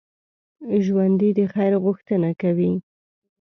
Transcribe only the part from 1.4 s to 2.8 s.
خیر غوښتنه کوي